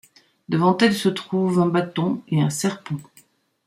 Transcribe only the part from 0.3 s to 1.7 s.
Devant elle se trouvent un